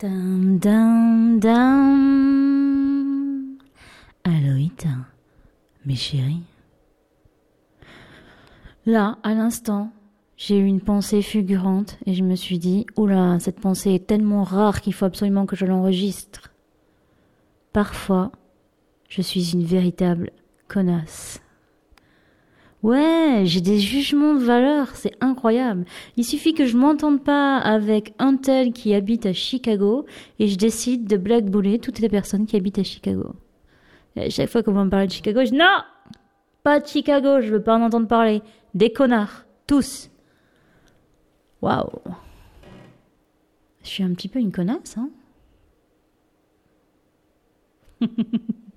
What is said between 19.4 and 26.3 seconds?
une véritable connasse. Ouais, j'ai des jugements de valeur, c'est incroyable. Il